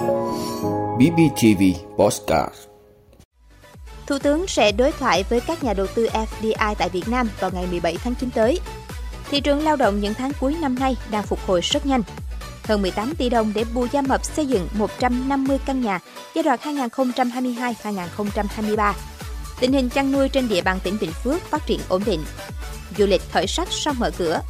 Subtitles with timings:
[0.00, 1.62] BBTV
[1.96, 2.54] Postcard
[4.06, 7.50] Thủ tướng sẽ đối thoại với các nhà đầu tư FDI tại Việt Nam vào
[7.54, 8.60] ngày 17 tháng 9 tới.
[9.30, 12.02] Thị trường lao động những tháng cuối năm nay đang phục hồi rất nhanh.
[12.64, 16.00] Hơn 18 tỷ đồng để bù gia mập xây dựng 150 căn nhà
[16.34, 18.92] giai đoạn 2022-2023.
[19.60, 22.20] Tình hình chăn nuôi trên địa bàn tỉnh Bình Phước phát triển ổn định.
[22.98, 24.40] Du lịch khởi sắc sau mở cửa.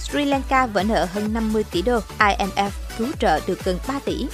[0.00, 4.26] Sri Lanka vỡ nợ hơn 50 tỷ đô, IMF cứu trợ được gần 3 tỷ.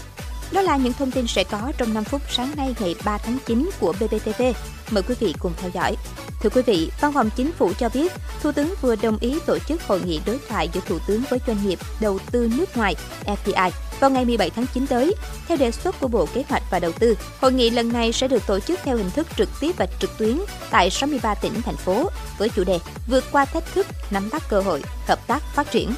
[0.53, 3.39] Đó là những thông tin sẽ có trong 5 phút sáng nay ngày 3 tháng
[3.47, 4.43] 9 của BBTV.
[4.91, 5.97] Mời quý vị cùng theo dõi.
[6.41, 8.13] Thưa quý vị, Văn phòng Chính phủ cho biết,
[8.43, 11.39] Thủ tướng vừa đồng ý tổ chức hội nghị đối thoại giữa Thủ tướng với
[11.47, 12.95] doanh nghiệp đầu tư nước ngoài
[13.25, 13.71] FDI
[14.01, 15.15] vào ngày 17 tháng 9 tới.
[15.49, 18.29] Theo đề xuất của Bộ Kế hoạch và Đầu tư, hội nghị lần này sẽ
[18.29, 20.39] được tổ chức theo hình thức trực tiếp và trực tuyến
[20.71, 22.79] tại 63 tỉnh, thành phố với chủ đề
[23.09, 25.93] Vượt qua thách thức, nắm bắt cơ hội, hợp tác phát triển.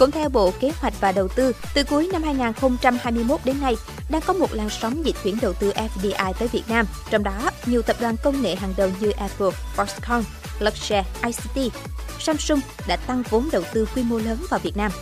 [0.00, 3.76] Cũng theo Bộ Kế hoạch và Đầu tư, từ cuối năm 2021 đến nay,
[4.10, 6.86] đang có một làn sóng dịch chuyển đầu tư FDI tới Việt Nam.
[7.10, 10.22] Trong đó, nhiều tập đoàn công nghệ hàng đầu như Apple, Foxconn,
[10.60, 11.74] Luxshare, ICT,
[12.18, 14.92] Samsung đã tăng vốn đầu tư quy mô lớn vào Việt Nam.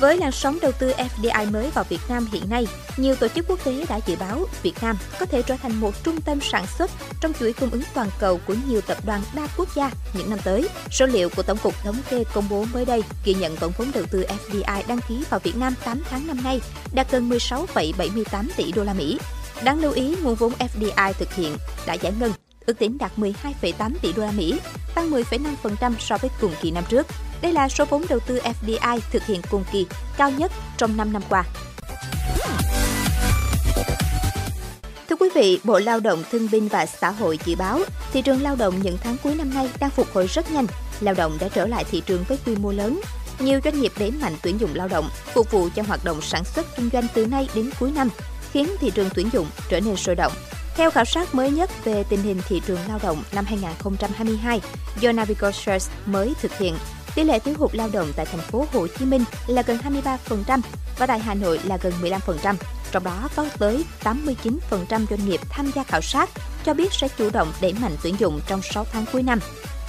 [0.00, 3.46] Với làn sóng đầu tư FDI mới vào Việt Nam hiện nay, nhiều tổ chức
[3.48, 6.66] quốc tế đã dự báo Việt Nam có thể trở thành một trung tâm sản
[6.78, 10.30] xuất trong chuỗi cung ứng toàn cầu của nhiều tập đoàn đa quốc gia những
[10.30, 10.68] năm tới.
[10.90, 13.90] Số liệu của Tổng cục Thống kê công bố mới đây ghi nhận tổng vốn
[13.94, 16.60] đầu tư FDI đăng ký vào Việt Nam 8 tháng năm nay
[16.92, 19.18] đạt gần 16,78 tỷ đô la Mỹ.
[19.64, 22.32] Đáng lưu ý, nguồn vốn FDI thực hiện đã giải ngân
[22.66, 24.60] ước tính đạt 12,8 tỷ đô la Mỹ,
[24.94, 27.06] tăng 10,5% so với cùng kỳ năm trước.
[27.42, 29.86] Đây là số vốn đầu tư FDI thực hiện cùng kỳ
[30.16, 31.44] cao nhất trong 5 năm qua.
[35.08, 37.80] Thưa quý vị, Bộ Lao động Thương binh và Xã hội dự báo
[38.12, 40.66] thị trường lao động những tháng cuối năm nay đang phục hồi rất nhanh.
[41.00, 43.00] Lao động đã trở lại thị trường với quy mô lớn.
[43.40, 46.44] Nhiều doanh nghiệp đẩy mạnh tuyển dụng lao động, phục vụ cho hoạt động sản
[46.44, 48.08] xuất kinh doanh từ nay đến cuối năm,
[48.50, 50.32] khiến thị trường tuyển dụng trở nên sôi động.
[50.76, 54.60] Theo khảo sát mới nhất về tình hình thị trường lao động năm 2022
[55.00, 56.74] do Navigo Search mới thực hiện,
[57.18, 59.78] tỷ lệ thiếu hụt lao động tại thành phố Hồ Chí Minh là gần
[60.46, 60.60] 23%
[60.98, 62.54] và tại Hà Nội là gần 15%.
[62.92, 66.30] Trong đó có tới 89% doanh nghiệp tham gia khảo sát
[66.64, 69.38] cho biết sẽ chủ động đẩy mạnh tuyển dụng trong 6 tháng cuối năm.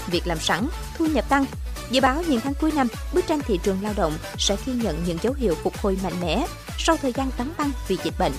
[0.07, 0.67] Việc làm sẵn,
[0.97, 1.45] thu nhập tăng,
[1.91, 5.03] Dự báo những tháng cuối năm, bức tranh thị trường lao động sẽ ghi nhận
[5.07, 6.45] những dấu hiệu phục hồi mạnh mẽ
[6.77, 8.33] sau thời gian đóng băng vì dịch bệnh.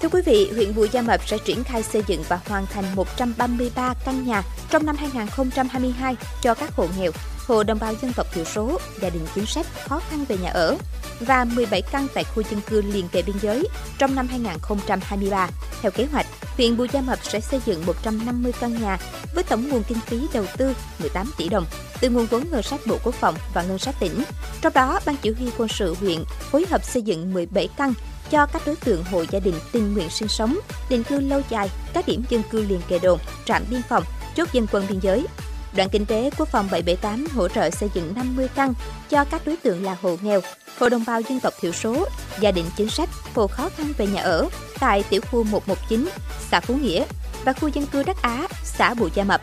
[0.00, 2.84] Thưa quý vị, huyện Bù Gia Mập sẽ triển khai xây dựng và hoàn thành
[2.94, 7.10] 133 căn nhà trong năm 2022 cho các hộ nghèo,
[7.46, 10.50] hộ đồng bào dân tộc thiểu số, gia đình chính sách khó khăn về nhà
[10.50, 10.76] ở
[11.20, 13.68] và 17 căn tại khu dân cư liền kề biên giới
[13.98, 15.48] trong năm 2023.
[15.82, 18.98] Theo kế hoạch, huyện Bù Gia Mập sẽ xây dựng 150 căn nhà
[19.34, 21.64] với tổng nguồn kinh phí đầu tư 18 tỷ đồng
[22.00, 24.22] từ nguồn vốn ngân sách Bộ Quốc phòng và ngân sách tỉnh.
[24.60, 27.92] Trong đó, Ban Chỉ huy quân sự huyện phối hợp xây dựng 17 căn
[28.30, 30.58] cho các đối tượng hộ gia đình tình nguyện sinh sống,
[30.88, 34.04] định cư lâu dài, các điểm dân cư liền kề đồn, trạm biên phòng,
[34.36, 35.26] chốt dân quân biên giới.
[35.76, 38.74] Đoàn kinh tế quốc phòng 778 hỗ trợ xây dựng 50 căn
[39.10, 40.40] cho các đối tượng là hộ nghèo,
[40.78, 42.06] hộ đồng bào dân tộc thiểu số,
[42.40, 44.48] gia đình chính sách, hộ khó khăn về nhà ở
[44.80, 46.08] tại tiểu khu 119,
[46.50, 47.04] xã Phú Nghĩa
[47.44, 49.40] và khu dân cư Đắc Á, xã Bù Gia Mập.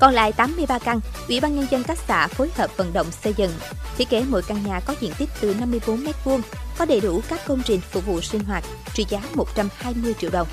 [0.00, 3.34] Còn lại 83 căn, Ủy ban nhân dân các xã phối hợp vận động xây
[3.36, 3.52] dựng.
[3.98, 6.40] Thiết kế mỗi căn nhà có diện tích từ 54 m2,
[6.78, 8.64] có đầy đủ các công trình phục vụ sinh hoạt,
[8.94, 10.48] trị giá 120 triệu đồng.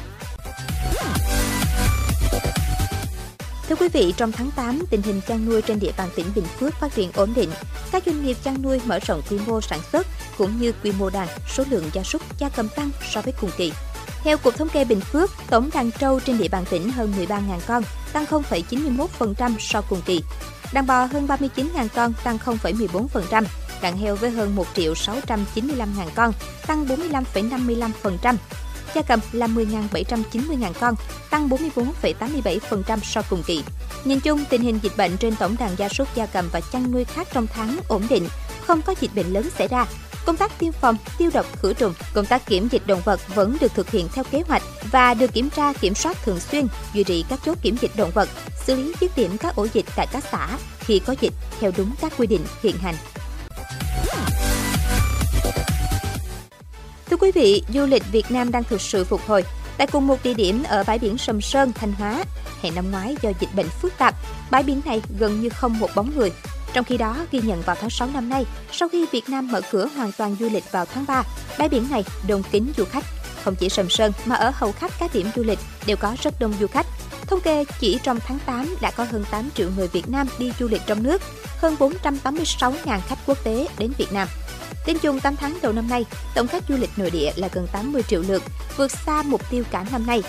[3.69, 6.45] Thưa quý vị, trong tháng 8, tình hình chăn nuôi trên địa bàn tỉnh Bình
[6.59, 7.49] Phước phát triển ổn định.
[7.91, 10.07] Các doanh nghiệp chăn nuôi mở rộng quy mô sản xuất
[10.37, 13.49] cũng như quy mô đàn, số lượng gia súc, gia cầm tăng so với cùng
[13.57, 13.73] kỳ.
[14.23, 17.39] Theo Cục Thống kê Bình Phước, tổng đàn trâu trên địa bàn tỉnh hơn 13.000
[17.67, 20.23] con, tăng 0,91% so cùng kỳ.
[20.73, 23.43] Đàn bò hơn 39.000 con, tăng 0,14%.
[23.83, 25.85] Đàn heo với hơn 1 triệu 695.000
[26.15, 26.33] con,
[26.67, 28.35] tăng 45,55%.
[28.95, 30.95] Gia cầm là 10.790.000 con,
[31.29, 33.63] tăng 44,87% so cùng kỳ.
[34.03, 36.91] Nhìn chung, tình hình dịch bệnh trên tổng đàn gia súc gia cầm và chăn
[36.91, 38.27] nuôi khác trong tháng ổn định,
[38.67, 39.85] không có dịch bệnh lớn xảy ra,
[40.25, 43.57] Công tác tiêm phòng, tiêu độc khử trùng, công tác kiểm dịch động vật vẫn
[43.61, 47.03] được thực hiện theo kế hoạch và được kiểm tra kiểm soát thường xuyên, duy
[47.03, 48.29] trì các chốt kiểm dịch động vật,
[48.65, 51.91] xử lý dứt điểm các ổ dịch tại các xã khi có dịch theo đúng
[52.01, 52.95] các quy định hiện hành.
[57.23, 59.43] Quý vị, du lịch Việt Nam đang thực sự phục hồi.
[59.77, 62.23] Tại cùng một địa điểm ở bãi biển Sầm Sơn, Thanh Hóa,
[62.61, 64.15] hè năm ngoái do dịch bệnh phức tạp,
[64.51, 66.31] bãi biển này gần như không một bóng người.
[66.73, 69.61] Trong khi đó, ghi nhận vào tháng 6 năm nay, sau khi Việt Nam mở
[69.71, 71.23] cửa hoàn toàn du lịch vào tháng 3,
[71.57, 73.05] bãi biển này đông kín du khách.
[73.43, 76.39] Không chỉ Sầm Sơn mà ở hầu khắp các điểm du lịch đều có rất
[76.39, 76.85] đông du khách.
[77.27, 80.51] Thống kê chỉ trong tháng 8 đã có hơn 8 triệu người Việt Nam đi
[80.59, 81.21] du lịch trong nước,
[81.57, 84.27] hơn 486.000 khách quốc tế đến Việt Nam.
[84.85, 87.67] Tính chung 8 tháng đầu năm nay, tổng khách du lịch nội địa là gần
[87.71, 88.43] 80 triệu lượt,
[88.77, 90.23] vượt xa mục tiêu cả năm nay.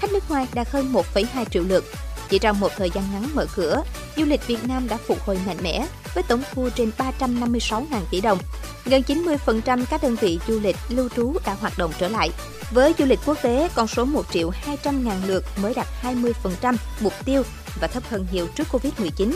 [0.00, 1.84] Khách nước ngoài đạt hơn 1,2 triệu lượt.
[2.28, 3.82] Chỉ trong một thời gian ngắn mở cửa,
[4.16, 8.20] du lịch Việt Nam đã phục hồi mạnh mẽ với tổng thu trên 356.000 tỷ
[8.20, 8.38] đồng.
[8.84, 12.30] Gần 90% các đơn vị du lịch lưu trú đã hoạt động trở lại.
[12.70, 16.76] Với du lịch quốc tế, con số 1 triệu 200 ngàn lượt mới đạt 20%
[17.00, 17.42] mục tiêu
[17.80, 19.32] và thấp hơn nhiều trước Covid-19.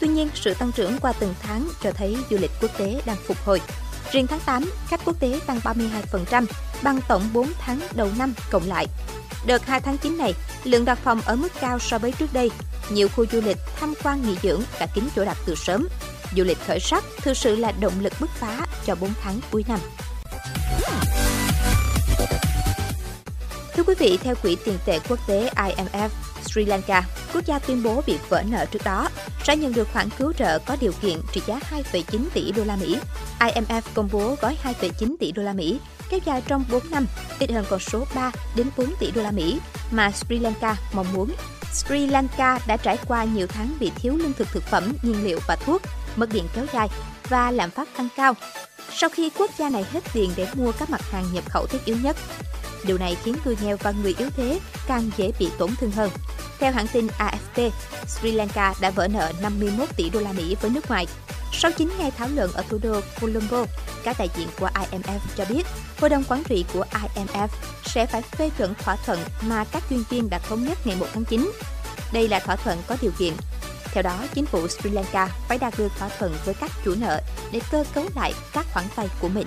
[0.00, 3.16] Tuy nhiên, sự tăng trưởng qua từng tháng cho thấy du lịch quốc tế đang
[3.26, 3.60] phục hồi.
[4.12, 6.46] Riêng tháng 8, khách quốc tế tăng 32%,
[6.82, 8.86] bằng tổng 4 tháng đầu năm cộng lại.
[9.46, 10.34] Đợt 2 tháng 9 này,
[10.64, 12.50] lượng đặt phòng ở mức cao so với trước đây.
[12.90, 15.88] Nhiều khu du lịch tham quan nghỉ dưỡng đã kín chỗ đặt từ sớm.
[16.36, 19.64] Du lịch khởi sắc thực sự là động lực bứt phá cho 4 tháng cuối
[19.68, 19.78] năm.
[23.74, 26.08] Thưa quý vị, theo Quỹ tiền tệ quốc tế IMF,
[26.44, 27.04] Sri Lanka,
[27.34, 29.08] quốc gia tuyên bố bị vỡ nợ trước đó,
[29.44, 31.60] sẽ nhận được khoản cứu trợ có điều kiện trị giá
[31.92, 32.98] 2,9 tỷ đô la Mỹ.
[33.40, 37.06] IMF công bố gói 2,9 tỷ đô la Mỹ kéo dài trong 4 năm,
[37.38, 39.60] ít hơn con số 3 đến 4 tỷ đô la Mỹ
[39.90, 41.32] mà Sri Lanka mong muốn.
[41.72, 45.38] Sri Lanka đã trải qua nhiều tháng bị thiếu lương thực thực phẩm, nhiên liệu
[45.48, 45.82] và thuốc,
[46.16, 46.88] mất điện kéo dài
[47.28, 48.34] và lạm phát tăng cao.
[48.92, 51.84] Sau khi quốc gia này hết tiền để mua các mặt hàng nhập khẩu thiết
[51.84, 52.16] yếu nhất,
[52.84, 56.10] Điều này khiến người nghèo và người yếu thế càng dễ bị tổn thương hơn.
[56.58, 57.70] Theo hãng tin AFP,
[58.06, 61.06] Sri Lanka đã vỡ nợ 51 tỷ đô la Mỹ với nước ngoài.
[61.52, 63.64] Sau 9 ngày thảo luận ở thủ đô Colombo,
[64.04, 65.66] các đại diện của IMF cho biết
[66.00, 67.48] hội đồng quản trị của IMF
[67.84, 71.06] sẽ phải phê chuẩn thỏa thuận mà các chuyên viên đã thống nhất ngày 1
[71.14, 71.50] tháng 9.
[72.12, 73.34] Đây là thỏa thuận có điều kiện.
[73.84, 77.20] Theo đó, chính phủ Sri Lanka phải đạt được thỏa thuận với các chủ nợ
[77.52, 79.46] để cơ cấu lại các khoản vay của mình.